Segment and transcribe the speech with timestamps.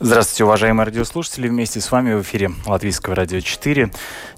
[0.00, 1.48] Здравствуйте, уважаемые радиослушатели.
[1.48, 3.90] Вместе с вами в эфире Латвийского радио 4.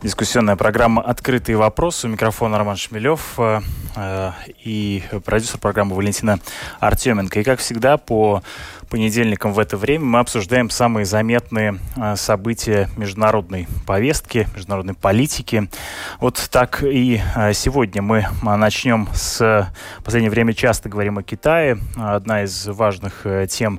[0.02, 2.06] Дискуссионная программа «Открытые вопросы».
[2.06, 3.60] У микрофона Роман Шмелев э,
[3.94, 4.30] э,
[4.64, 6.40] и продюсер программы Валентина
[6.78, 7.40] Артеменко.
[7.40, 8.42] И, как всегда, по
[8.88, 15.68] понедельникам в это время мы обсуждаем самые заметные э, события международной повестки, международной политики.
[16.20, 17.20] Вот так и
[17.52, 19.70] сегодня мы начнем с...
[19.98, 21.78] В последнее время часто говорим о Китае.
[21.98, 23.78] Одна из важных тем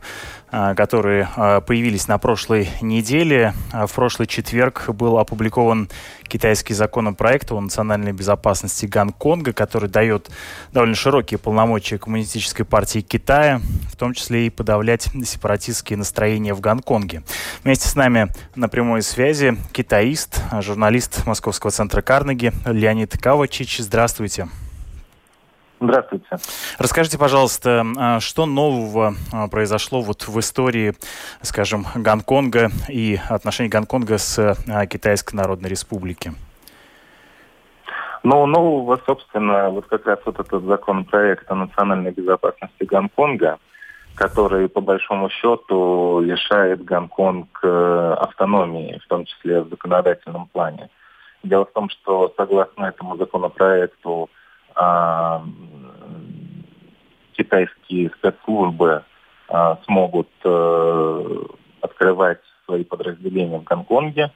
[0.51, 3.53] которые а, появились на прошлой неделе.
[3.71, 5.89] А, в прошлый четверг был опубликован
[6.23, 10.30] китайский законопроект о национальной безопасности Гонконга, который дает
[10.71, 17.23] довольно широкие полномочия Коммунистической партии Китая, в том числе и подавлять сепаратистские настроения в Гонконге.
[17.63, 23.80] Вместе с нами на прямой связи китаист, журналист Московского центра Карнеги Леонид Кавачич.
[23.80, 24.11] Здравствуйте.
[24.11, 24.70] Здравствуйте.
[26.77, 30.93] Расскажите, пожалуйста, а, что нового а, произошло вот в истории,
[31.41, 36.33] скажем, Гонконга и отношений Гонконга с а, Китайской Народной Республикой?
[38.23, 43.57] Ну, нового, собственно, вот как раз вот этот законопроект о национальной безопасности Гонконга,
[44.13, 50.89] который, по большому счету, лишает Гонконг э, автономии, в том числе в законодательном плане.
[51.41, 54.29] Дело в том, что согласно этому законопроекту
[54.75, 55.44] а,
[57.33, 59.03] китайские спецслужбы
[59.47, 61.44] а, смогут э,
[61.81, 64.31] открывать свои подразделения в Гонконге.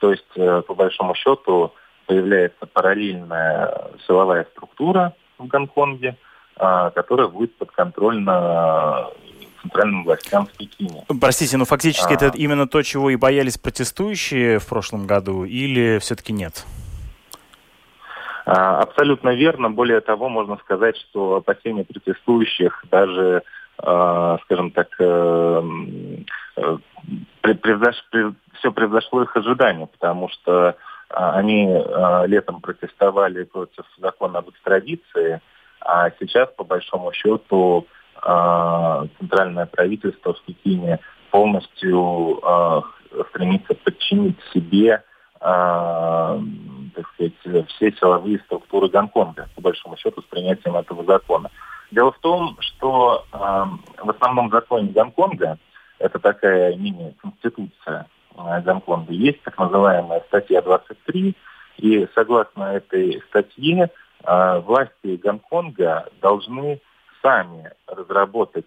[0.00, 1.72] То есть, э, по большому счету,
[2.06, 6.16] появляется параллельная силовая структура в Гонконге,
[6.56, 9.06] а, которая будет подконтрольна
[9.62, 11.04] центральным властям в Пекине.
[11.20, 12.16] Простите, но фактически а...
[12.16, 16.64] это именно то, чего и боялись протестующие в прошлом году, или все-таки нет?
[18.50, 19.70] А, абсолютно верно.
[19.70, 23.44] Более того, можно сказать, что опасения протестующих даже,
[23.78, 25.62] а, скажем так, э,
[26.56, 26.76] э,
[28.58, 30.74] все превзошло их ожидания, потому что
[31.10, 31.66] а, они
[32.26, 35.40] летом протестовали против закона об экстрадиции,
[35.80, 37.86] а сейчас, по большому счету,
[39.18, 40.98] центральное правительство в Пекине
[41.30, 42.38] полностью
[43.30, 45.02] стремится подчинить себе
[45.40, 51.50] так сказать, все силовые структуры Гонконга, по большому счету, с принятием этого закона.
[51.90, 55.58] Дело в том, что э, в основном законе Гонконга,
[55.98, 58.06] это такая мини-конституция
[58.36, 61.34] э, Гонконга, есть так называемая статья 23,
[61.78, 63.90] и согласно этой статье
[64.22, 66.78] власти Гонконга должны
[67.22, 68.66] сами разработать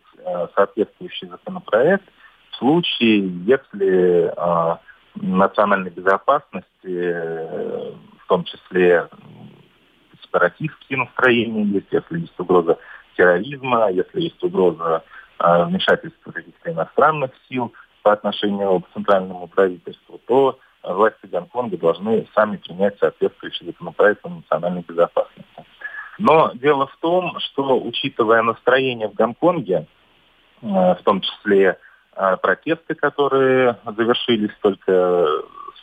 [0.56, 2.06] соответствующий законопроект
[2.50, 4.78] в случае, если э,
[5.16, 9.07] национальной безопасности в том числе
[10.22, 12.78] сепаратистские настроения есть, если есть угроза
[13.16, 15.03] терроризма, если есть угроза
[15.40, 22.57] э, вмешательства каких-то иностранных сил по отношению к центральному правительству, то власти Гонконга должны сами
[22.57, 25.66] принять соответствующий законопроект о национальной безопасности.
[26.19, 29.88] Но дело в том, что учитывая настроение в Гонконге,
[30.62, 31.78] э, в том числе
[32.41, 35.28] протесты, которые завершились только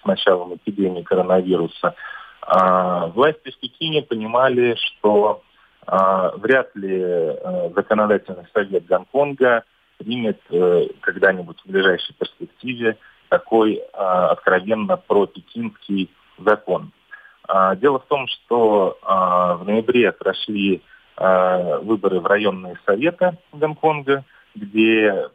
[0.00, 1.94] с началом эпидемии коронавируса,
[2.42, 5.42] а, власти в Пекине понимали, что
[5.86, 7.00] а, вряд ли
[7.74, 9.64] законодательный совет Гонконга
[9.98, 12.97] примет э, когда-нибудь в ближайшей перспективе
[13.28, 16.92] такой а, откровенно пропекинский закон.
[17.76, 20.82] Дело в том, что в ноябре прошли
[21.16, 24.24] выборы в районные советы Гонконга,
[24.54, 25.28] где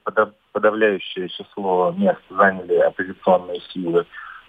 [0.56, 4.06] подавляющее число мест заняли оппозиционные силы.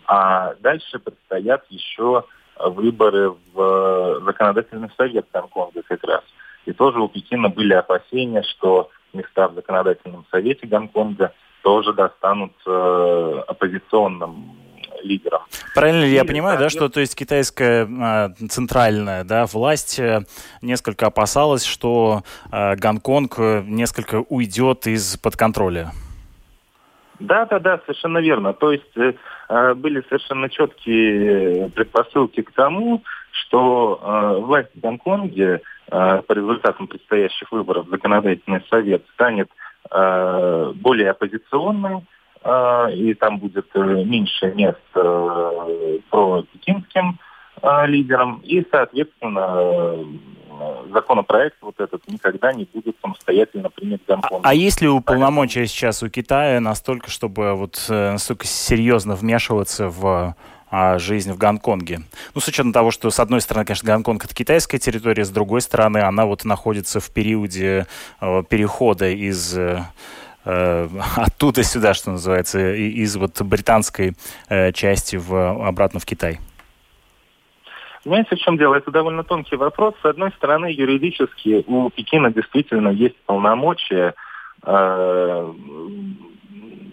[0.06, 2.22] А дальше предстоят еще
[2.60, 6.22] выборы в э, законодательный совет Гонконга как раз.
[6.64, 11.32] И тоже у Пекина были опасения, что места в законодательном совете Гонконга
[11.62, 14.56] тоже достанут э, оппозиционным
[15.06, 15.42] лидерам.
[15.74, 20.20] Правильно ли я понимаю, да, что то есть китайская э, центральная да, власть э,
[20.62, 22.22] несколько опасалась, что
[22.52, 25.92] э, Гонконг несколько уйдет из-под контроля?
[27.18, 28.52] Да, да, да, совершенно верно.
[28.52, 29.14] То есть э,
[29.48, 36.86] э, были совершенно четкие предпосылки к тому, что э, власть в Гонконге э, по результатам
[36.88, 39.48] предстоящих выборов законодательный совет станет
[39.90, 42.02] э, более оппозиционным, э,
[42.94, 47.18] и там будет э, меньше мест э, про пекинским
[47.62, 49.96] э, лидером, и, соответственно,
[50.92, 54.40] законопроект вот этот никогда не будет самостоятельно принят Гонконгом.
[54.42, 60.34] А, а есть ли уполномочия сейчас у Китая настолько, чтобы вот настолько серьезно вмешиваться в
[60.68, 62.00] а, жизнь в Гонконге.
[62.34, 65.60] Ну, с учетом того, что, с одной стороны, конечно, Гонконг— это китайская территория, с другой
[65.60, 67.86] стороны, она вот находится в периоде
[68.20, 69.84] э, перехода из э,
[70.46, 74.14] э оттуда сюда, что называется, из вот британской
[74.48, 76.38] э, части в, обратно в Китай.
[78.06, 78.76] Понимаете, в чем дело?
[78.76, 79.94] Это довольно тонкий вопрос.
[80.00, 84.14] С одной стороны, юридически у Пекина действительно есть полномочия
[84.62, 85.52] э,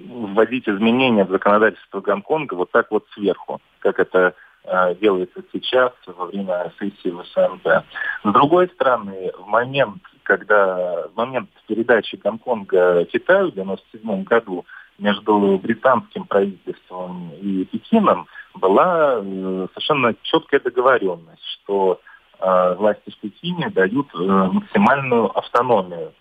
[0.09, 4.33] вводить изменения в законодательство Гонконга вот так вот сверху, как это
[4.63, 7.85] э, делается сейчас во время сессии в СНП.
[8.23, 14.65] С другой стороны, в момент, когда в момент передачи Гонконга Китаю в 1997 году
[14.97, 21.99] между британским правительством и Пекином была э, совершенно четкая договоренность, что
[22.39, 26.13] э, власти в Пекине дают э, максимальную автономию,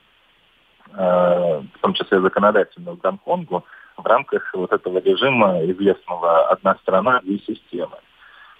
[0.95, 3.65] в том числе законодательную Гонконгу,
[3.97, 7.97] в рамках вот этого режима известного «одна страна, две системы».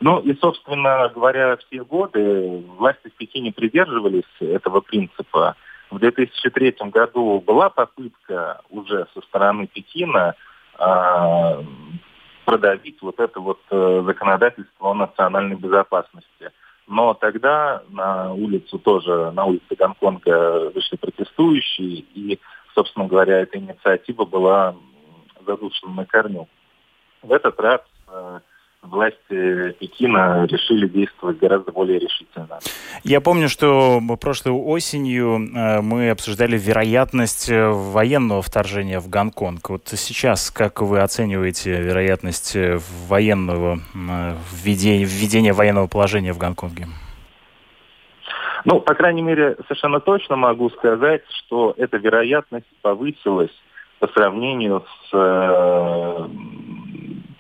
[0.03, 5.55] Ну и, собственно говоря, все годы власти в Пекине придерживались этого принципа.
[5.91, 10.35] В 2003 году была попытка уже со стороны Пекина
[10.77, 11.63] э,
[12.45, 16.51] продавить вот это вот э, законодательство о национальной безопасности.
[16.89, 22.41] Но тогда на улицу тоже, на улице Гонконга вышли протестующие, и,
[22.75, 24.75] собственно говоря, эта инициатива была
[25.47, 26.49] задушен на корню.
[27.23, 28.41] В этот раз э,
[28.83, 32.59] власти Пекина решили действовать гораздо более решительно.
[33.05, 39.71] Я помню, что прошлой осенью э, мы обсуждали вероятность э, военного вторжения в Гонконг.
[39.71, 42.57] Вот сейчас как вы оцениваете вероятность
[43.09, 46.87] военного введения, введения военного положения в Гонконге?
[48.65, 53.51] Ну, по крайней мере, совершенно точно могу сказать, что эта вероятность повысилась
[53.99, 56.29] по сравнению с э,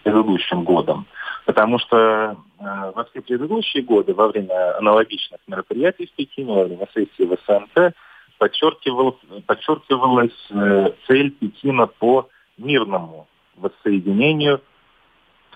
[0.02, 1.06] предыдущим годом.
[1.44, 6.88] Потому что э, во все предыдущие годы, во время аналогичных мероприятий в Пекине, во время
[6.94, 7.94] сессии в СНТ,
[8.38, 12.28] подчеркивал, подчеркивалась э, цель Пекина по
[12.58, 14.60] мирному воссоединению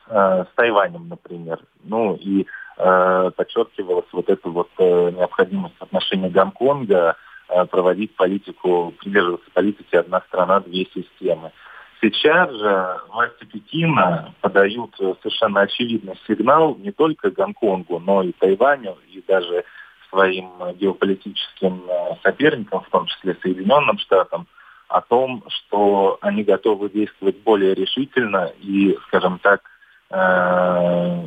[0.08, 1.60] э, с Тайванем, например.
[1.84, 2.46] Ну и
[2.78, 7.16] э, подчеркивалась вот эта вот э, необходимость отношений Гонконга
[7.48, 11.52] Э, проводить политику, придерживаться политики «одна страна, две системы».
[12.00, 19.22] Сейчас же власти Пекина подают совершенно очевидный сигнал не только Гонконгу, но и Тайваню, и
[19.26, 19.64] даже
[20.10, 24.46] своим геополитическим э, соперникам, в том числе Соединенным Штатам,
[24.88, 29.62] о том, что они готовы действовать более решительно и, скажем так,
[30.10, 31.22] э,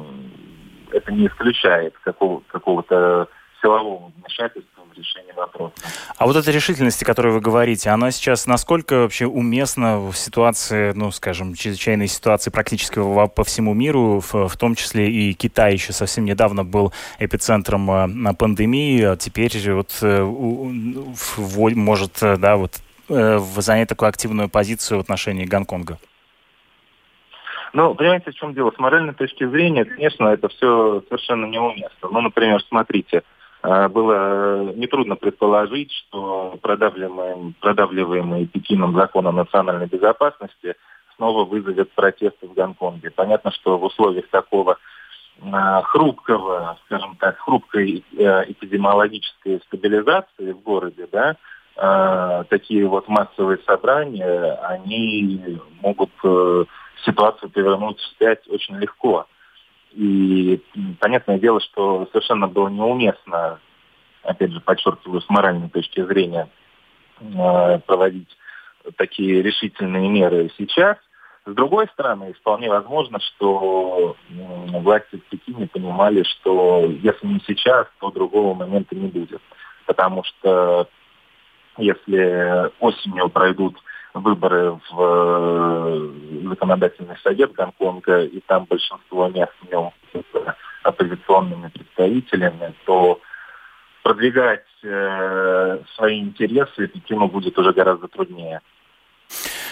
[0.92, 3.28] это не исключает какого- какого-то
[3.62, 5.74] силового вмешательства в решение вопроса.
[6.18, 10.92] А вот эта решительность, о которой вы говорите, она сейчас насколько вообще уместна в ситуации,
[10.94, 15.94] ну, скажем, чрезвычайной ситуации практически по всему миру, в, в том числе и Китай еще
[15.94, 20.24] совсем недавно был эпицентром э, пандемии, а теперь вот э,
[21.38, 25.98] может, э, да, вот занять такую активную позицию в отношении Гонконга?
[27.74, 28.72] Ну, понимаете, в чем дело?
[28.72, 32.10] С моральной точки зрения, конечно, это все совершенно неуместно.
[32.12, 33.24] Ну, например, смотрите,
[33.62, 40.76] было нетрудно предположить, что продавливаемый, продавливаемый Пекином закон о национальной безопасности
[41.18, 43.12] снова вызовет протесты в Гонконге.
[43.12, 44.78] Понятно, что в условиях такого
[45.42, 51.38] а, хрупкого, скажем так, хрупкой э, эпидемиологической стабилизации в городе, да,
[51.78, 56.66] а, такие вот массовые собрания, они могут э,
[57.06, 59.28] ситуацию повернуть вспять очень легко.
[59.92, 60.62] И
[61.00, 63.60] понятное дело, что совершенно было неуместно,
[64.24, 66.50] опять же, подчеркиваю, с моральной точки зрения,
[67.22, 68.30] э, проводить
[68.98, 70.98] такие решительные меры сейчас.
[71.46, 78.12] С другой стороны, вполне возможно, что власти в Пекине понимали, что если не сейчас, то
[78.12, 79.42] другого момента не будет.
[79.88, 80.88] Потому что
[81.78, 83.78] если осенью пройдут
[84.14, 89.92] выборы в э, законодательный совет Гонконга, и там большинство мест в нем
[90.84, 93.20] оппозиционными представителями, то
[94.04, 98.62] продвигать э, свои интересы Пекину будет уже гораздо труднее.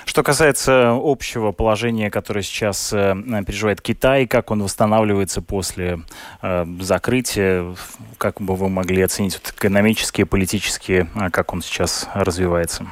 [0.06, 3.16] Что касается общего положения, которое сейчас э,
[3.46, 6.00] переживает Китай, как он восстанавливается после
[6.42, 7.76] э, закрытия,
[8.18, 12.88] как бы вы могли оценить вот, экономические, политические, а как он сейчас развивается?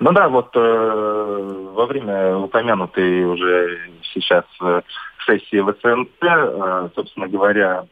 [0.00, 4.82] Ну да, вот э, во время упомянутой уже сейчас э,
[5.26, 7.86] сессии ВЦНТ, собственно говоря,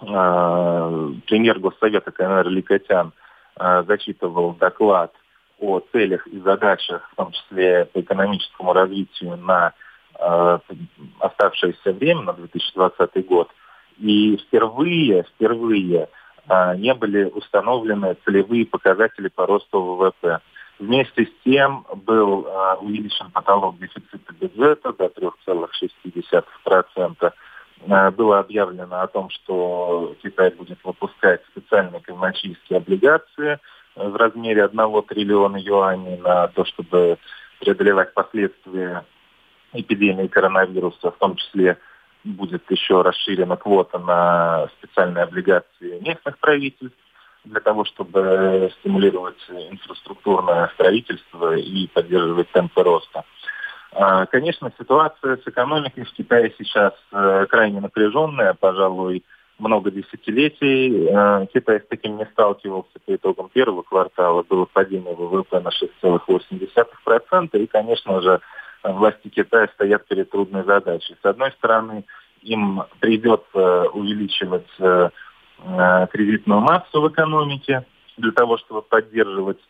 [0.00, 3.12] премьер Госсовета КНР Ликотян
[3.58, 5.12] зачитывал доклад
[5.58, 9.74] о целях и задачах, в том числе по экономическому развитию на
[11.18, 13.50] оставшееся время, на 2020 год.
[13.98, 16.08] И впервые, впервые
[16.76, 20.40] не были установлены целевые показатели по росту ВВП.
[20.78, 27.32] Вместе с тем был э, увеличен потолок дефицита бюджета до 3,6%.
[27.86, 33.58] Э, было объявлено о том, что Китай будет выпускать специальные казначейские облигации
[33.96, 37.18] в размере 1 триллиона юаней на то, чтобы
[37.58, 39.04] преодолевать последствия
[39.72, 41.76] эпидемии коронавируса, в том числе
[42.22, 46.96] будет еще расширена квота на специальные облигации местных правительств
[47.44, 53.24] для того, чтобы стимулировать инфраструктурное строительство и поддерживать темпы роста.
[53.92, 59.24] А, конечно, ситуация с экономикой в Китае сейчас э, крайне напряженная, пожалуй,
[59.58, 61.06] много десятилетий.
[61.08, 64.42] Э, Китай с таким не сталкивался по итогам первого квартала.
[64.42, 67.58] Было падение ВВП на 6,8%.
[67.58, 68.40] И, конечно же,
[68.84, 71.16] власти Китая стоят перед трудной задачей.
[71.22, 72.04] С одной стороны,
[72.42, 75.10] им придется увеличивать э,
[76.10, 77.84] кредитную массу в экономике
[78.18, 79.60] для того, чтобы поддерживать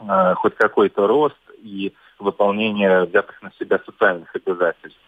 [0.00, 5.00] э, хоть какой-то рост и выполнение взятых на себя социальных обязательств.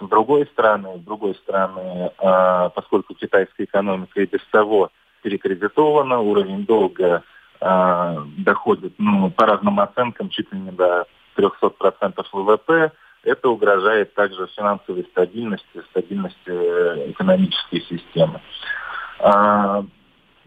[0.00, 4.90] С другой стороны, с другой стороны, э, поскольку китайская экономика и без того
[5.22, 7.22] перекредитована, уровень долга
[7.60, 12.92] э, доходит, ну, по разным оценкам, чуть ли не до 300% ВВП,
[13.24, 16.50] это угрожает также финансовой стабильности, стабильности
[17.10, 18.40] экономической системы.
[19.18, 19.84] А,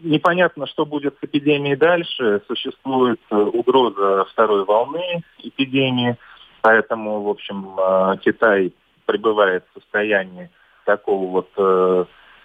[0.00, 2.42] непонятно, что будет с эпидемией дальше.
[2.46, 6.16] Существует э, угроза второй волны эпидемии,
[6.62, 8.72] поэтому, в общем, а, Китай
[9.06, 10.50] пребывает в состоянии
[10.84, 12.04] такого вот, э,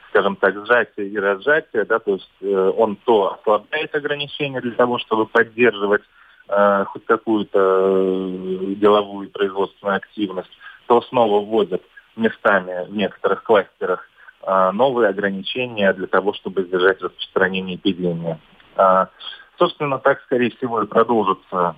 [0.10, 4.98] скажем так, сжатия и разжатия, да, то есть э, он то ослабляет ограничения для того,
[5.00, 6.04] чтобы поддерживать
[6.48, 8.28] хоть какую-то
[8.76, 10.52] деловую и производственную активность,
[10.86, 11.82] то снова вводят
[12.16, 14.08] местами в некоторых кластерах
[14.46, 18.38] новые ограничения для того, чтобы избежать распространения эпидемии.
[18.76, 19.10] А,
[19.58, 21.76] собственно, так, скорее всего, и продолжится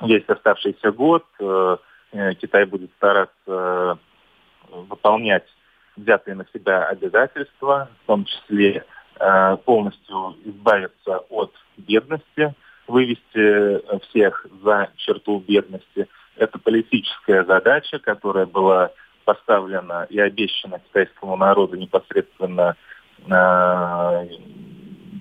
[0.00, 1.24] весь оставшийся год.
[1.38, 1.76] Э,
[2.12, 3.94] э, Китай будет стараться э,
[4.88, 5.46] выполнять
[5.96, 8.84] взятые на себя обязательства, в том числе
[9.66, 12.54] полностью избавиться от бедности,
[12.88, 16.08] вывести всех за черту бедности.
[16.36, 18.90] Это политическая задача, которая была
[19.24, 22.76] поставлена и обещана китайскому народу непосредственно
[23.26, 24.26] э,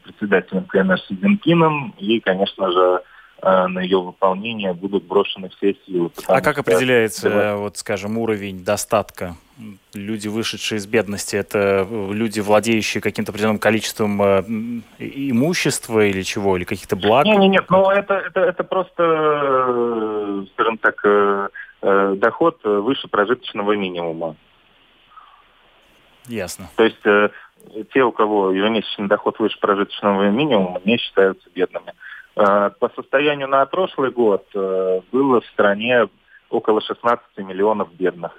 [0.03, 1.93] председателем КНР Си Цзиньпином.
[1.97, 3.01] И, конечно же,
[3.41, 6.11] э, на ее выполнение будут брошены все силы.
[6.27, 7.55] А как определяется, давай.
[7.55, 9.35] вот, скажем, уровень достатка?
[9.93, 14.41] Люди, вышедшие из бедности, это люди, владеющие каким-то определенным количеством э,
[14.97, 17.25] имущества или чего, или каких-то благ?
[17.25, 21.47] Нет, нет, нет, ну это, это, это просто, э, скажем так, Э,
[21.81, 24.35] доход э, выше прожиточного минимума.
[26.27, 26.69] Ясно.
[26.75, 27.29] То есть э,
[27.93, 31.93] те, у кого ежемесячный доход выше прожиточного минимума, не считаются бедными.
[32.35, 36.07] Э, по состоянию на прошлый год э, было в стране
[36.49, 38.37] около 16 миллионов бедных.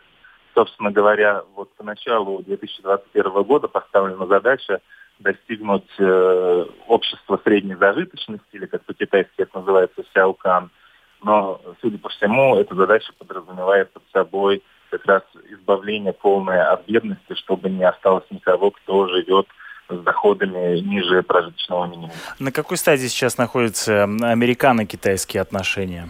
[0.54, 4.80] Собственно говоря, вот к началу 2021 года поставлена задача
[5.18, 10.70] достигнуть э, общества средней зажиточности, или как по-китайски это называется, сяукан–
[11.22, 17.34] но, судя по всему, эта задача подразумевает под собой как раз избавление полное от бедности,
[17.34, 19.46] чтобы не осталось никого, кто живет
[19.88, 22.12] с доходами ниже прожиточного минимума.
[22.38, 26.08] На какой стадии сейчас находятся американо-китайские отношения?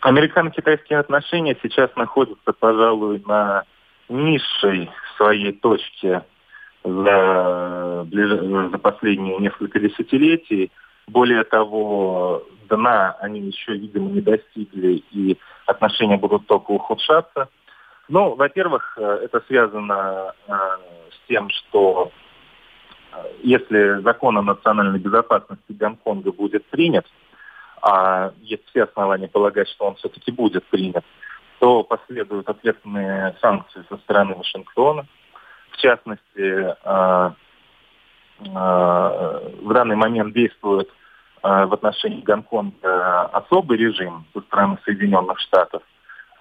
[0.00, 3.64] Американо-китайские отношения сейчас находятся, пожалуй, на
[4.08, 6.22] низшей своей точке
[6.84, 10.70] за, за последние несколько десятилетий.
[11.12, 17.50] Более того, дна они еще, видимо, не достигли, и отношения будут только ухудшаться.
[18.08, 20.52] Ну, во-первых, э, это связано э,
[21.10, 22.10] с тем, что
[23.12, 27.04] э, если закон о национальной безопасности Гонконга будет принят,
[27.82, 31.04] а есть все основания полагать, что он все-таки будет принят,
[31.58, 35.04] то последуют ответные санкции со стороны Вашингтона.
[35.72, 36.74] В частности,
[38.38, 40.88] в данный момент действует
[41.42, 45.82] в отношении Гонконга особый режим со стороны Соединенных Штатов,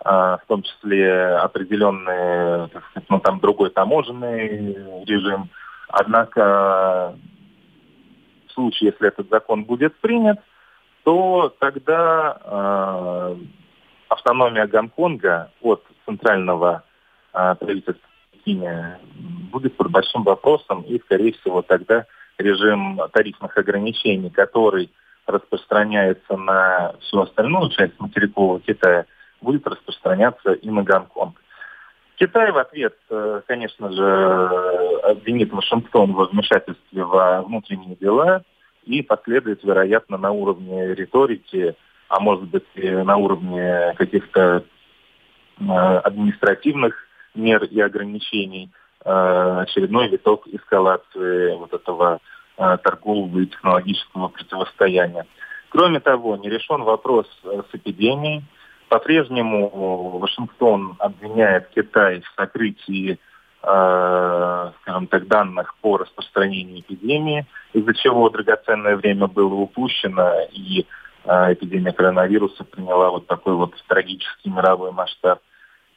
[0.06, 5.50] э, в том числе определенный, так сказать, ну там другой таможенный режим.
[5.88, 7.16] Однако
[8.48, 10.40] в случае, если этот закон будет принят,
[11.04, 13.36] то тогда э,
[14.10, 16.84] автономия Гонконга от центрального
[17.32, 17.96] правительства
[18.32, 19.00] Пекине
[19.52, 22.06] будет под большим вопросом, и, скорее всего, тогда
[22.38, 24.90] режим тарифных ограничений, который
[25.26, 29.06] распространяется на всю остальную часть материкового Китая,
[29.42, 31.42] будет распространяться и на Гонконг.
[32.16, 34.48] Китай в ответ, э, конечно же,
[35.04, 38.44] обвинит Вашингтон в вмешательстве во внутренние дела
[38.84, 41.76] и последует, вероятно, на уровне риторики,
[42.10, 44.64] а может быть и на уровне каких-то
[45.60, 48.70] э, административных мер и ограничений,
[49.04, 52.20] очередной виток эскалации вот этого
[52.56, 55.26] торгового и технологического противостояния.
[55.72, 58.44] Кроме того, не решен вопрос с эпидемией.
[58.90, 63.18] По-прежнему Вашингтон обвиняет Китай в сокрытии,
[63.64, 70.86] э, скажем так, данных по распространению эпидемии, из-за чего драгоценное время было упущено, и
[71.24, 75.40] э, эпидемия коронавируса приняла вот такой вот трагический мировой масштаб.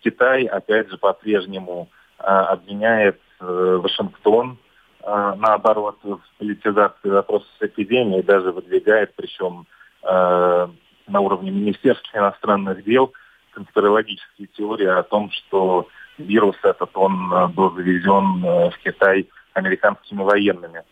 [0.05, 4.59] Китай, опять же, по-прежнему э, обвиняет э, Вашингтон
[5.03, 9.67] э, наоборот, в политизации вопроса с эпидемией, даже выдвигает, причем
[10.03, 10.69] э,
[11.07, 13.13] на уровне Министерства иностранных дел
[13.53, 20.23] конспирологические теории о том, что вирус этот, он э, был завезен э, в Китай американскими
[20.23, 20.83] военными.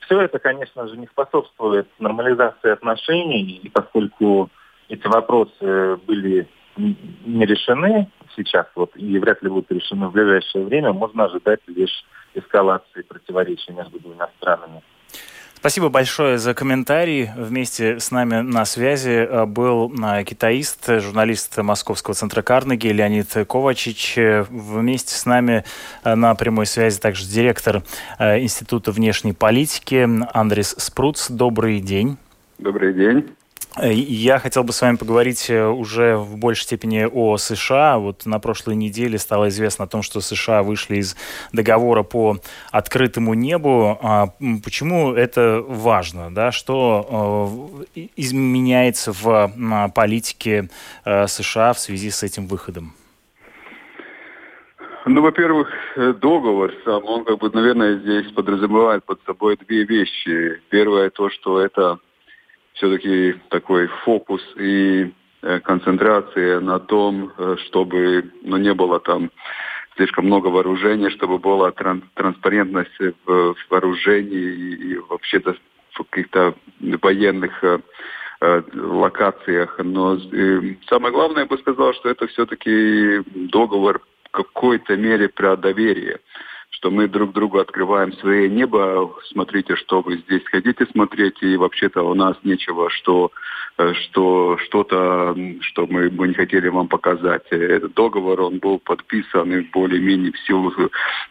[0.00, 4.50] Все это, конечно же, не способствует нормализации отношений, и поскольку
[4.88, 10.92] эти вопросы были не решены сейчас, вот, и вряд ли будут решены в ближайшее время,
[10.92, 14.82] можно ожидать лишь эскалации противоречий между двумя странами.
[15.60, 17.28] Спасибо большое за комментарий.
[17.36, 24.14] Вместе с нами на связи э, был э, китаист, журналист Московского центра Карнеги Леонид Ковачич.
[24.48, 25.64] Вместе с нами
[26.02, 27.82] э, на прямой связи также директор
[28.18, 31.28] Института внешней политики Андрес Спруц.
[31.30, 32.16] Добрый день.
[32.56, 33.28] Добрый день.
[33.78, 37.98] Я хотел бы с вами поговорить э, уже в большей степени о США.
[37.98, 41.16] Вот на прошлой неделе стало известно о том, что США вышли из
[41.52, 42.38] договора по
[42.72, 43.96] открытому небу.
[44.02, 44.30] А
[44.64, 46.34] почему это важно?
[46.34, 46.50] Да?
[46.50, 49.52] Что э, изменяется в
[49.94, 50.68] политике
[51.04, 52.94] э, США в связи с этим выходом?
[55.06, 60.60] Ну, во-первых, договор сам, он как бы, наверное, здесь подразумевает под собой две вещи.
[60.70, 62.00] Первое то, что это
[62.80, 65.12] все-таки такой фокус и
[65.42, 69.30] э, концентрация на том, э, чтобы ну, не было там
[69.96, 75.56] слишком много вооружения, чтобы была тран транспарентность в, вооружении и, вообще-то
[75.92, 77.78] в каких-то военных э,
[78.72, 79.78] локациях.
[79.78, 80.18] Но
[80.88, 86.20] самое главное, я бы сказал, что это все-таки договор в какой-то мере про доверие
[86.70, 92.02] что мы друг другу открываем свое небо, смотрите, что вы здесь хотите смотреть, и вообще-то
[92.02, 93.32] у нас нечего, что,
[93.78, 97.46] э, что что-то, что мы, мы не хотели вам показать.
[97.50, 100.72] Этот договор, он был подписан и более-менее в силу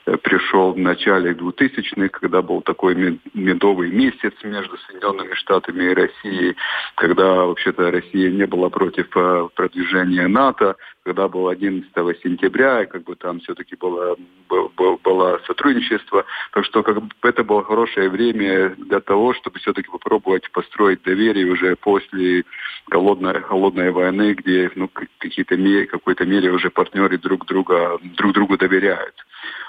[0.06, 6.56] э, пришел в начале 2000-х, когда был такой медовый месяц между Соединенными Штатами и Россией,
[6.96, 13.04] когда вообще-то Россия не была против э, продвижения НАТО, когда было 11 сентября, и как
[13.04, 14.16] бы там все-таки было,
[14.50, 16.26] было, было сотрудничество.
[16.52, 21.52] Так что как бы это было хорошее время для того, чтобы все-таки попробовать построить доверие
[21.52, 22.44] уже после
[22.90, 28.58] холодной, холодной войны, где ну, какие-то мере, какой-то мере уже партнеры друг друга друг другу
[28.58, 29.16] доверяют.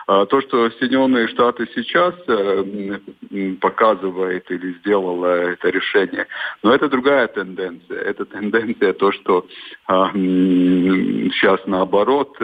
[0.07, 2.99] А то, что Соединенные Штаты сейчас э,
[3.61, 6.27] показывает или сделало это решение,
[6.65, 8.01] но это другая тенденция.
[8.01, 9.47] Это тенденция то, что
[9.87, 10.11] а,
[11.31, 12.37] сейчас наоборот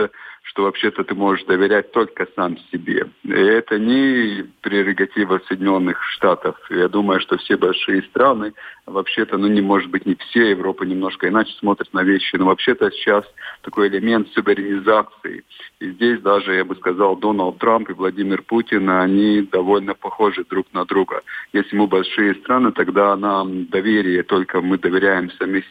[0.47, 3.07] что вообще-то ты можешь доверять только сам себе.
[3.25, 6.57] И это не прерогатива Соединенных Штатов.
[6.71, 8.53] Я думаю, что все большие страны,
[8.87, 12.91] вообще-то, ну не может быть не все, Европа немножко иначе смотрит на вещи, но вообще-то
[12.93, 13.25] сейчас
[13.63, 15.45] такой элемент суверенизации.
[15.81, 20.67] И здесь даже, я бы сказал, Дональд Трамп и Владимир Путин, они довольно похожи друг
[20.73, 21.23] на друга.
[21.53, 25.65] Если мы большие страны, тогда нам доверие, только мы доверяем сами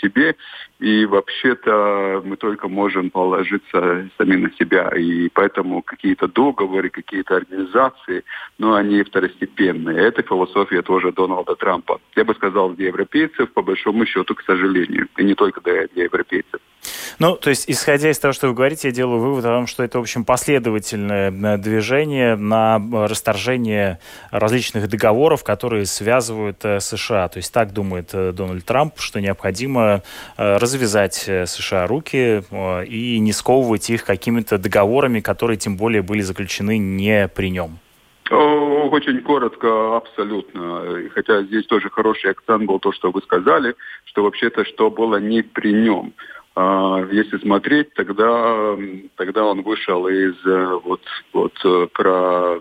[0.00, 0.36] себе,
[0.80, 4.88] и вообще-то мы только можем положиться сами на себя.
[4.88, 8.24] И поэтому какие-то договоры, какие-то организации,
[8.58, 9.98] ну, они второстепенные.
[9.98, 12.00] Это философия тоже Дональда Трампа.
[12.16, 15.08] Я бы сказал, для европейцев, по большому счету, к сожалению.
[15.16, 16.60] И не только для, для европейцев.
[17.18, 19.82] Ну, то есть, исходя из того, что вы говорите, я делаю вывод о том, что
[19.82, 23.98] это, в общем, последовательное э, движение на э, расторжение
[24.30, 27.28] различных договоров, которые связывают э, США.
[27.28, 30.02] То есть так думает Дональд Трамп, что необходимо
[30.36, 32.42] развязать США руки
[32.86, 37.78] и не сковывать их какими-то договорами, которые тем более были заключены не при нем.
[38.30, 41.08] Очень коротко, абсолютно.
[41.14, 45.42] Хотя здесь тоже хороший акцент был то, что вы сказали, что вообще-то что было не
[45.42, 46.12] при нем.
[46.56, 48.76] А, если смотреть, тогда,
[49.16, 51.00] тогда он вышел из э, вот,
[51.32, 52.54] вот э, про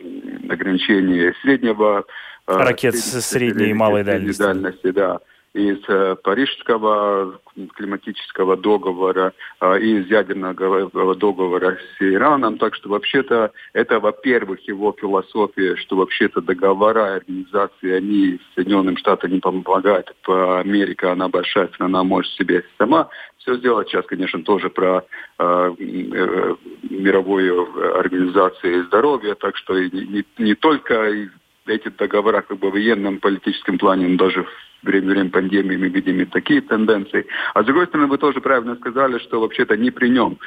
[0.50, 2.04] ограничение среднего
[2.48, 4.42] э, ракет средней, средней и малой дальности.
[4.42, 5.20] дальности да
[5.54, 7.40] из э, Парижского
[7.76, 12.58] климатического договора, э, из ядерного договора с Ираном.
[12.58, 19.40] Так что вообще-то это, во-первых, его философия, что вообще-то договора организации, они Соединенным Штатам не
[19.40, 20.14] помогают.
[20.28, 23.90] Америка, она большая страна, может себе сама все сделать.
[23.90, 25.06] Сейчас, конечно, тоже про
[25.38, 26.56] э, э,
[26.90, 29.36] мировую организацию здоровья.
[29.36, 31.30] Так что не, не только
[31.68, 34.46] эти договора как бы в военном политическом плане, но даже
[34.84, 37.26] время, время пандемии мы видим и такие тенденции.
[37.54, 40.38] А с другой стороны, вы тоже правильно сказали, что вообще-то не при нем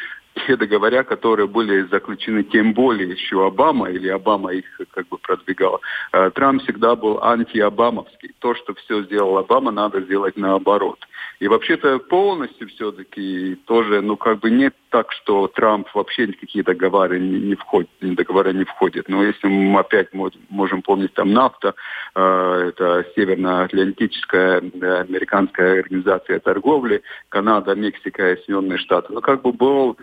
[0.46, 5.80] те договора, которые были заключены тем более еще Обама, или Обама их как бы продвигал,
[6.12, 8.32] э, Трамп всегда был антиобамовский.
[8.38, 10.98] То, что все сделал Обама, надо сделать наоборот.
[11.40, 17.20] И вообще-то полностью все-таки тоже, ну как бы нет так, что Трамп вообще никакие договоры
[17.20, 19.10] не, не входит, договоры не входят.
[19.10, 20.08] Но если мы опять
[20.48, 21.74] можем помнить там НАФТА,
[22.14, 29.12] э, это Северноатлантическая э, американская организация торговли, Канада, Мексика и Соединенные Штаты.
[29.12, 29.98] Ну как бы был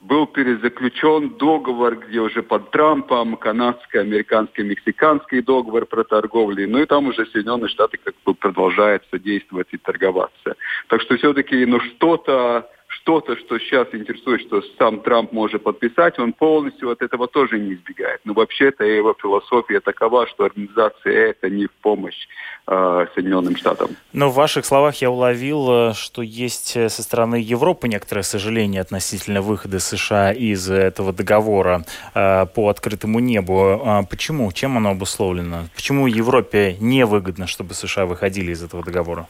[0.00, 6.66] был перезаключен договор, где уже под Трампом канадский, американский, мексиканский договор про торговлю.
[6.70, 10.54] Ну и там уже Соединенные Штаты как бы продолжают содействовать и торговаться.
[10.86, 12.70] Так что все-таки ну что-то
[13.08, 17.72] что-то, что сейчас интересует, что сам Трамп может подписать, он полностью от этого тоже не
[17.72, 18.20] избегает.
[18.24, 22.28] Но вообще-то его философия такова, что организация это не в помощь
[22.66, 23.96] э, Соединенным Штатам.
[24.12, 28.82] Но в ваших словах я уловил, э, что есть э, со стороны Европы некоторое сожаление
[28.82, 33.80] относительно выхода США из этого договора э, по открытому небу.
[33.86, 34.52] А почему?
[34.52, 35.68] Чем оно обусловлено?
[35.74, 39.26] Почему Европе невыгодно, чтобы США выходили из этого договора?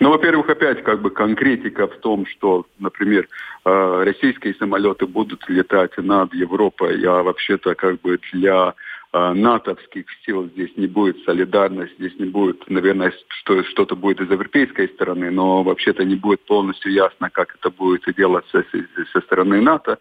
[0.00, 3.28] Ну, во-первых, опять как бы конкретика в том, что, например,
[3.64, 8.74] э, российские самолеты будут летать над Европой, а вообще-то как бы для
[9.12, 14.30] э, натовских сил здесь не будет солидарности, здесь не будет, наверное, что, что-то будет из
[14.30, 19.60] европейской стороны, но вообще-то не будет полностью ясно, как это будет делаться со, со стороны
[19.60, 19.98] НАТО.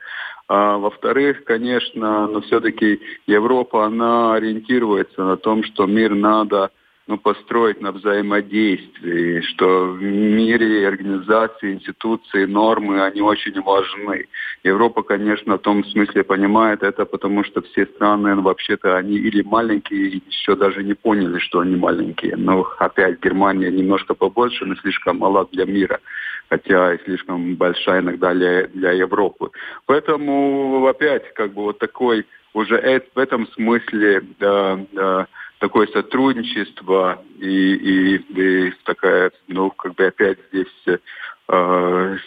[0.47, 6.69] А, во-вторых, конечно, но все-таки Европа, она ориентируется на том, что мир надо
[7.07, 14.25] ну, построить на взаимодействии, что в мире организации, институции, нормы, они очень важны.
[14.63, 19.41] Европа, конечно, в том смысле понимает это, потому что все страны, ну, вообще-то, они или
[19.41, 22.35] маленькие, еще даже не поняли, что они маленькие.
[22.35, 26.01] Но опять Германия немножко побольше, но слишком мала для мира,
[26.49, 29.49] хотя и слишком большая иногда для, для Европы.
[29.85, 35.27] Поэтому опять как бы вот такой уже в этом смысле да, да,
[35.59, 40.99] такое сотрудничество и, и, и такая, ну, как бы опять здесь
[41.47, 42.17] э,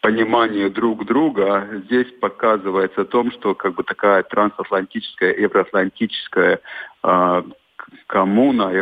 [0.00, 6.60] понимание друг друга, здесь показывается о том, что как бы такая трансатлантическая, евроатлантическая
[7.02, 7.42] э,
[8.06, 8.72] коммуна,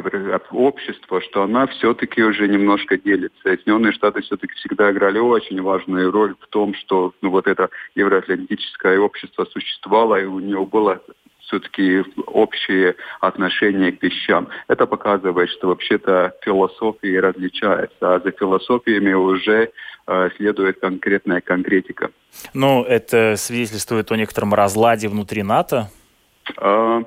[0.50, 3.38] общество, что она все-таки уже немножко делится.
[3.42, 8.98] Соединенные Штаты все-таки всегда играли очень важную роль в том, что ну, вот это евроатлантическое
[8.98, 11.02] общество существовало, и у него было
[11.48, 14.48] все-таки общее отношение к вещам.
[14.68, 19.70] Это показывает, что вообще-то философии различаются, а за философиями уже
[20.06, 22.10] э, следует конкретная конкретика.
[22.54, 25.90] Ну, это свидетельствует о некотором разладе внутри НАТО?
[26.58, 27.02] А,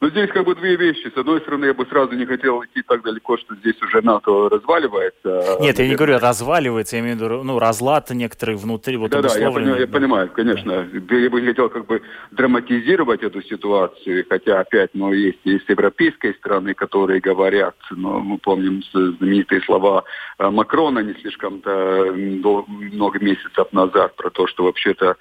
[0.00, 1.10] но здесь как бы две вещи.
[1.12, 4.48] С одной стороны, я бы сразу не хотел идти так далеко, что здесь уже НАТО
[4.48, 5.58] разваливается.
[5.60, 8.96] Нет, я не говорю разваливается, я имею в виду, ну, разлад некоторые внутри.
[8.96, 10.88] Вот да, да, я, понимаю, я понимаю, конечно.
[10.92, 15.68] Я бы не хотел как бы драматизировать эту ситуацию, хотя опять, ну, есть и с
[15.68, 20.04] европейской стороны, которые говорят, но мы помним знаменитые слова
[20.38, 25.16] э, Макрона не слишком-то много месяцев назад про то, что вообще-то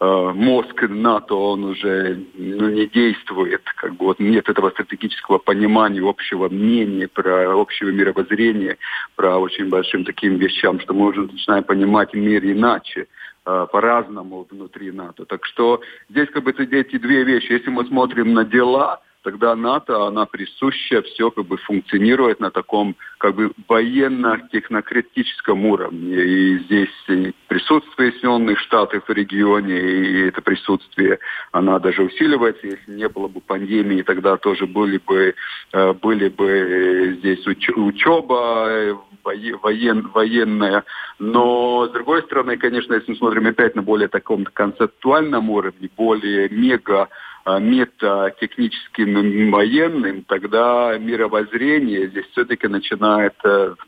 [0.00, 6.48] мозг НАТО, он уже ну, не действует, как бы вот нет этого стратегического понимания, общего
[6.48, 8.78] мнения про общего мировоззрения,
[9.14, 13.08] про очень большим таким вещам, что мы уже начинаем понимать мир иначе
[13.44, 15.26] э, по-разному внутри НАТО.
[15.26, 17.52] Так что здесь как бы эти две вещи.
[17.52, 22.96] Если мы смотрим на дела, тогда НАТО, она присуща, все как бы функционирует на таком
[23.18, 26.14] как бы военно-технократическом уровне.
[26.16, 31.18] И здесь и присутствие Соединенных Штатов в регионе, и это присутствие,
[31.52, 32.66] она даже усиливается.
[32.66, 35.34] Если не было бы пандемии, тогда тоже были бы,
[35.72, 40.84] э, были бы здесь уч- учеба э, воен, военная.
[41.18, 46.48] Но, с другой стороны, конечно, если мы смотрим опять на более таком концептуальном уровне, более
[46.48, 47.08] мега
[47.46, 53.34] метатехническим военным, тогда мировоззрение здесь все-таки начинает,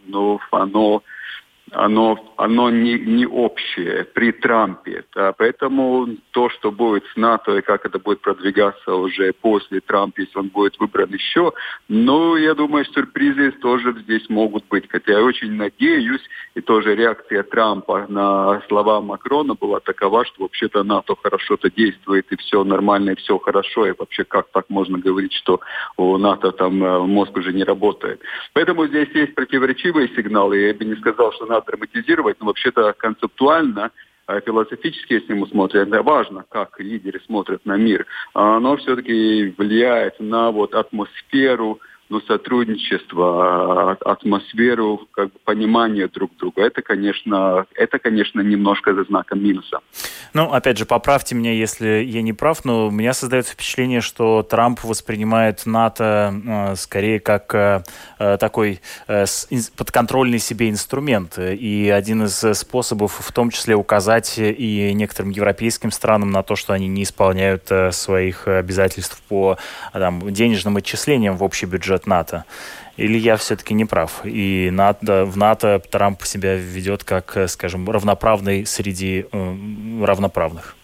[0.07, 1.03] ну, оно
[1.73, 5.05] оно, оно не, не общее при Трампе.
[5.15, 10.21] Да, поэтому то, что будет с НАТО и как это будет продвигаться уже после Трампа,
[10.21, 11.53] если он будет выбран еще,
[11.89, 14.89] ну, я думаю, сюрпризы тоже здесь могут быть.
[14.89, 16.23] Хотя я очень надеюсь,
[16.55, 22.37] и тоже реакция Трампа на слова Макрона была такова, что вообще-то НАТО хорошо-то действует, и
[22.37, 25.61] все нормально, и все хорошо, и вообще как так можно говорить, что
[25.97, 28.21] у НАТО там э, мозг уже не работает.
[28.53, 30.59] Поэтому здесь есть противоречивые сигналы.
[30.59, 33.91] Я бы не сказал, что надо драматизировать, но вообще-то концептуально
[34.27, 40.21] э, философически, если мы смотрим, это важно, как лидеры смотрят на мир, оно все-таки влияет
[40.21, 41.81] на вот атмосферу
[42.13, 46.63] ну, сотрудничество, а, атмосферу как бы, понимания друг друга.
[46.63, 49.81] Это, конечно, это, конечно, немножко за знаком минуса.
[50.35, 54.43] Ну, опять же, поправьте меня, если я не прав, но у меня создается впечатление, что
[54.43, 57.83] Трамп воспринимает НАТО э, скорее как э,
[58.19, 58.81] э такой
[59.77, 61.39] подконтрольный себе инструмент.
[61.39, 66.73] И один из способов в том числе указать и некоторым европейским странам на то, что
[66.73, 69.59] они не исполняют своих обязательств по
[69.93, 72.45] там, денежным отчислениям в общий бюджет от НАТО?
[72.97, 74.21] Или я все-таки не прав?
[74.25, 80.77] И НАТО, в НАТО Трамп себя ведет как, скажем, равноправный среди э, равноправных?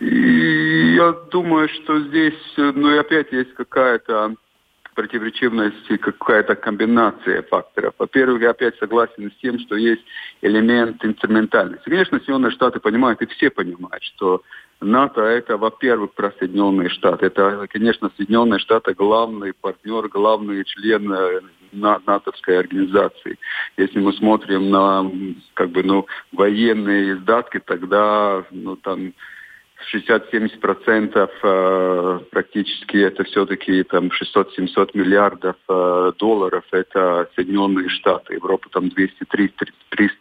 [0.00, 4.34] я думаю, что здесь, ну и опять есть какая-то
[4.94, 7.94] противоречивность и какая-то комбинация факторов.
[7.98, 10.02] Во-первых, я опять согласен с тем, что есть
[10.40, 11.88] элемент инструментальности.
[11.88, 14.42] Конечно, Соединенные Штаты понимают, и все понимают, что
[14.80, 17.26] НАТО это, во-первых, про Соединенные Штаты.
[17.26, 21.40] Это, конечно, Соединенные Штаты главный партнер, главный член э,
[21.72, 23.38] натовской организации.
[23.76, 25.10] Если мы смотрим на
[25.54, 29.12] как бы, ну, военные издатки, тогда ну, там
[29.92, 36.64] 60-70% э, практически это все-таки там 600-700 миллиардов э, долларов.
[36.70, 38.34] Это Соединенные Штаты.
[38.34, 39.66] Европа там 200-300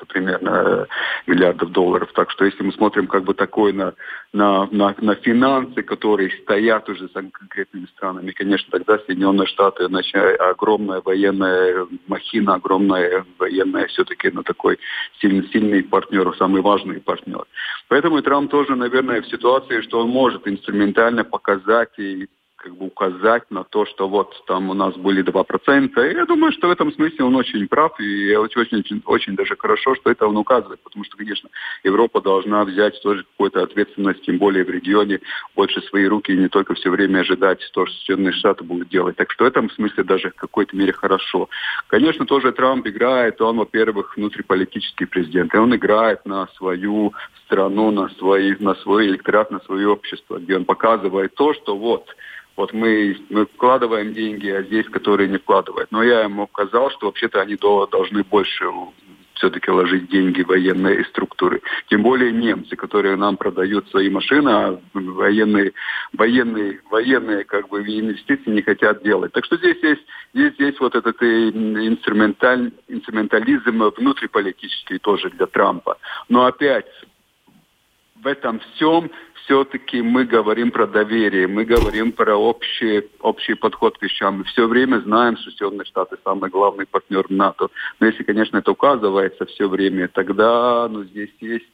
[0.07, 0.85] примерно э,
[1.27, 2.11] миллиардов долларов.
[2.13, 3.93] Так что если мы смотрим как бы такой на,
[4.33, 10.15] на, на, на финансы, которые стоят уже за конкретными странами, конечно, тогда Соединенные Штаты значит,
[10.39, 14.79] огромная военная махина, огромная военная все-таки на такой
[15.19, 17.45] сильный, сильный партнер, самый важный партнер.
[17.87, 22.27] Поэтому и Трамп тоже, наверное, в ситуации ситуации, что он может инструментально показать и
[22.63, 26.11] как бы указать на то, что вот там у нас были 2%.
[26.11, 29.57] И я думаю, что в этом смысле он очень прав, и очень, очень, очень даже
[29.57, 31.49] хорошо, что это он указывает, потому что, конечно,
[31.83, 35.19] Европа должна взять тоже какую-то ответственность, тем более в регионе,
[35.55, 39.17] больше свои руки и не только все время ожидать то, что Соединенные Штаты будут делать.
[39.17, 41.49] Так что в этом смысле даже в какой-то мере хорошо.
[41.87, 47.13] Конечно, тоже Трамп играет, он, во-первых, внутриполитический президент, и он играет на свою
[47.45, 52.07] страну, на, свои, на свой электорат, на свое общество, где он показывает то, что вот,
[52.55, 55.91] вот мы, мы вкладываем деньги, а здесь, которые не вкладывают.
[55.91, 58.65] Но я ему сказал, что вообще-то они должны больше
[59.33, 61.61] все-таки ложить деньги в военные структуры.
[61.89, 65.73] Тем более немцы, которые нам продают свои машины, а военные,
[66.13, 69.33] военные, военные как бы инвестиции не хотят делать.
[69.33, 70.01] Так что здесь есть,
[70.33, 75.97] здесь, здесь вот этот инструменталь, инструментализм внутриполитический тоже для Трампа.
[76.29, 76.87] Но опять
[78.23, 79.11] в этом всем
[79.45, 84.39] все-таки мы говорим про доверие, мы говорим про общий, общий подход к вещам.
[84.39, 87.67] Мы все время знаем, что Соединенные Штаты самый главный партнер НАТО.
[87.99, 91.65] Но если, конечно, это указывается все время, тогда ну, здесь есть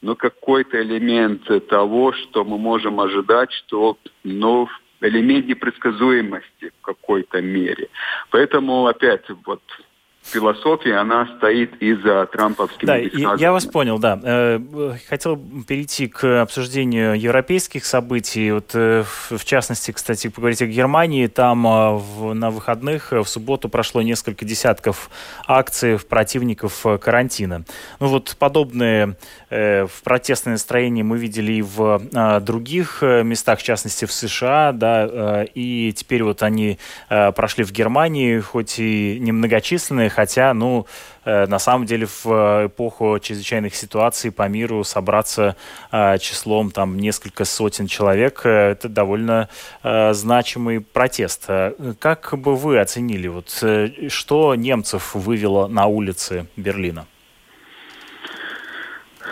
[0.00, 4.68] ну, какой-то элемент того, что мы можем ожидать, что ну,
[5.00, 7.88] элемент непредсказуемости в какой-то мере.
[8.30, 9.62] Поэтому опять вот
[10.28, 14.18] философия, она стоит из-за трамповских Да, я вас понял, да.
[14.22, 14.60] Э,
[15.08, 15.36] хотел
[15.66, 18.52] перейти к обсуждению европейских событий.
[18.52, 21.26] Вот, э, в частности, кстати, поговорить о Германии.
[21.26, 25.10] Там э, на выходных в субботу прошло несколько десятков
[25.46, 27.64] акций противников карантина.
[28.00, 29.16] Ну вот подобные
[29.50, 35.92] в протестное настроение мы видели и в других местах, в частности в США, да, и
[35.96, 40.84] теперь вот они прошли в Германии, хоть и немногочисленные, хотя, ну,
[41.24, 45.54] э, на самом деле в э, эпоху чрезвычайных ситуаций по миру собраться
[45.92, 49.48] э, числом там несколько сотен человек это довольно
[49.82, 51.46] значимый протест.
[51.98, 53.48] Как бы вы оценили, вот
[54.08, 57.06] что немцев вывело на улицы Берлина?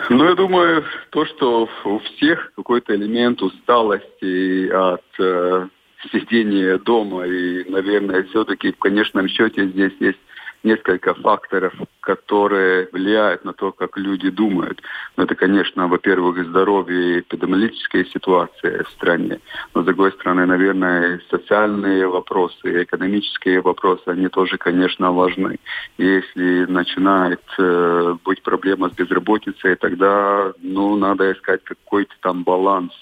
[0.09, 5.67] Ну, я думаю, то, что у всех какой-то элемент усталости от э,
[6.11, 10.19] сидения дома, и, наверное, все-таки в конечном счете здесь есть
[10.67, 14.81] несколько факторов, которые влияют на то, как люди думают.
[15.15, 19.39] Ну, это, конечно, во-первых, здоровье и эпидемиологическая ситуация в стране.
[19.73, 25.59] Но, с другой стороны, наверное, социальные вопросы, экономические вопросы, они тоже, конечно, важны.
[25.97, 32.93] Если начинает э, быть проблема с безработицей, тогда, ну, надо искать какой-то там баланс.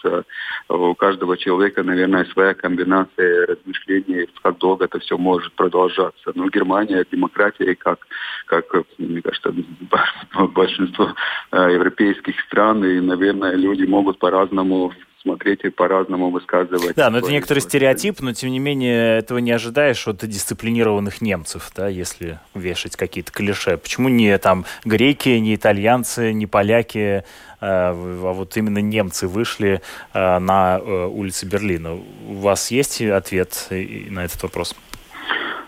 [0.69, 6.32] У каждого человека, наверное, своя комбинация размышлений, как долго это все может продолжаться.
[6.36, 7.99] Но Германия, демократия, как,
[8.45, 8.65] как
[8.97, 9.53] мне кажется,
[10.53, 11.13] большинство
[11.51, 14.93] э, европейских стран, и, наверное, люди могут по-разному
[15.25, 16.95] смотреть и по-разному высказывать.
[16.95, 21.71] Да, но это некоторый стереотип, но тем не менее этого не ожидаешь от дисциплинированных немцев,
[21.75, 23.77] да, если вешать какие-то клише.
[23.77, 27.23] Почему не там греки, не итальянцы, не поляки,
[27.59, 29.81] а, а вот именно немцы вышли
[30.13, 31.95] а, на э, улицы Берлина?
[31.95, 34.75] У вас есть ответ на этот вопрос?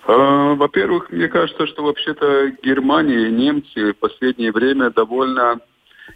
[0.07, 5.59] А, во-первых, мне кажется, что вообще-то Германия и немцы в последнее время довольно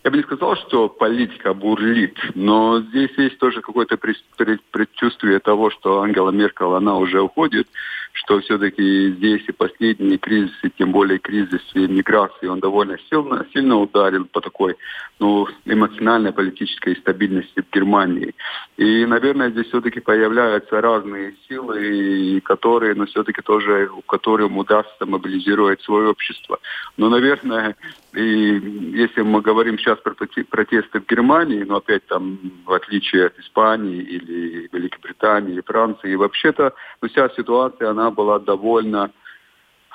[0.06, 6.02] я бы не сказал, что политика бурлит, но здесь есть тоже какое-то предчувствие того, что
[6.02, 7.68] Ангела Меркель, она уже уходит,
[8.14, 14.26] что все-таки здесь и последние кризисы, тем более кризис миграции, он довольно сильно, сильно ударил
[14.26, 14.76] по такой
[15.20, 18.34] ну, эмоциональной политической стабильности в Германии.
[18.78, 25.82] И, наверное, здесь все-таки появляются разные силы, которые, но ну, все-таки тоже, которым удастся мобилизировать
[25.82, 26.60] свое общество.
[26.98, 27.76] Но, наверное,
[28.14, 28.62] и
[28.94, 30.16] если мы говорим сейчас про
[30.50, 36.74] протесты в Германии, но опять там, в отличие от Испании или Великобритании или Франции, вообще-то
[37.02, 39.12] ну, вся ситуация, она была довольно,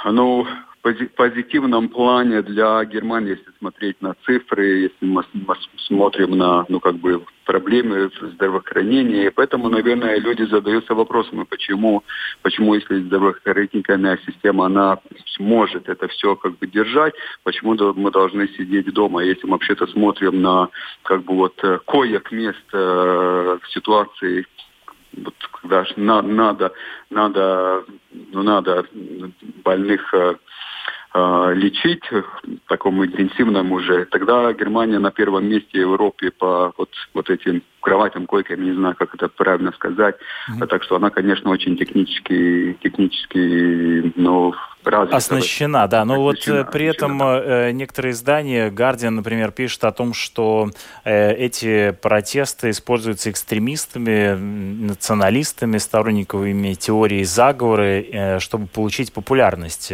[0.04, 0.46] ну,
[1.16, 5.24] позитивном плане для Германии, если смотреть на цифры, если мы
[5.86, 9.26] смотрим на, ну, как бы, проблемы в здравоохранении.
[9.26, 12.02] И поэтому, наверное, люди задаются вопросом, почему,
[12.42, 14.98] почему, если здравоохранительная система, она
[15.38, 17.14] может это все как бы держать,
[17.44, 20.68] почему мы должны сидеть дома, если мы вообще-то смотрим на,
[21.02, 24.46] как бы, вот, э, коек мест э, в ситуации
[25.16, 26.72] вот когда надо, надо,
[27.10, 27.84] надо,
[28.32, 28.86] ну, надо
[29.64, 30.34] больных э,
[31.14, 32.04] э, лечить
[32.68, 38.26] такому интенсивному уже, тогда Германия на первом месте в Европе по вот, вот этим кроватям,
[38.26, 40.16] койкам, не знаю, как это правильно сказать.
[40.50, 40.66] Mm-hmm.
[40.66, 45.16] Так что она, конечно, очень технически, технически, ну, развита.
[45.16, 46.04] Оснащена, да.
[46.04, 50.70] Но вот э, при этом э, некоторые издания, Guardian, например, пишут о том, что
[51.04, 59.92] э, эти протесты используются экстремистами, националистами, сторонниками теории заговора, э, чтобы получить популярность.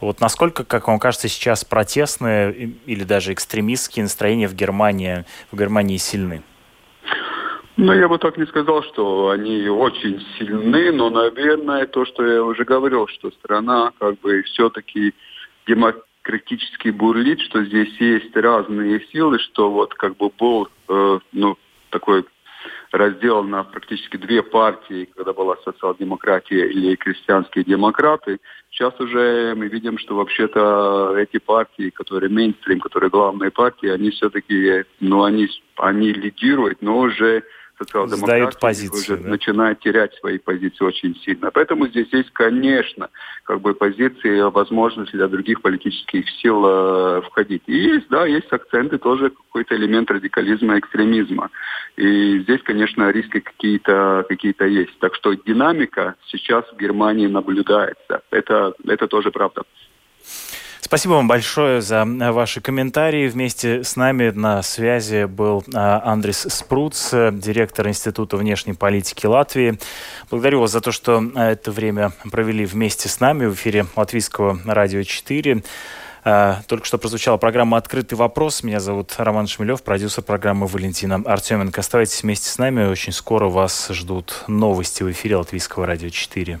[0.00, 2.52] Вот насколько, как вам кажется, сейчас протестные
[2.86, 6.42] или даже экстремистские настроения в Германии, в Германии сильны?
[7.80, 12.42] Ну, я бы так не сказал, что они очень сильны, но, наверное, то, что я
[12.42, 15.14] уже говорил, что страна как бы все-таки
[15.64, 21.56] демократически бурлит, что здесь есть разные силы, что вот как бы был, э, ну,
[21.90, 22.24] такой
[22.90, 28.40] раздел на практически две партии, когда была социал-демократия или крестьянские демократы.
[28.72, 34.84] Сейчас уже мы видим, что вообще-то эти партии, которые мейнстрим, которые главные партии, они все-таки,
[34.98, 37.44] ну, они, они лидируют, но уже
[37.78, 39.28] социал-демократы позицию, уже да?
[39.30, 41.50] начинают терять свои позиции очень сильно.
[41.50, 43.10] Поэтому здесь есть, конечно,
[43.44, 47.62] как бы позиции, возможность для других политических сил э, входить.
[47.66, 51.50] И есть, да, есть акценты тоже какой-то элемент радикализма, экстремизма.
[51.96, 54.98] И здесь, конечно, риски какие-то какие есть.
[54.98, 58.22] Так что динамика сейчас в Германии наблюдается.
[58.30, 59.62] Это, это тоже правда.
[60.80, 63.28] Спасибо вам большое за э, ваши комментарии.
[63.28, 69.78] Вместе с нами на связи был э, Андрис Спруц, директор Института внешней политики Латвии.
[70.30, 74.60] Благодарю вас за то, что э, это время провели вместе с нами в эфире Латвийского
[74.64, 75.62] радио 4.
[76.66, 78.62] Только что прозвучала программа «Открытый вопрос».
[78.62, 81.80] Меня зовут Роман Шмелев, продюсер программы Валентина Артеменко.
[81.80, 82.86] Оставайтесь вместе с нами.
[82.86, 86.60] Очень скоро вас ждут новости в эфире Латвийского радио 4.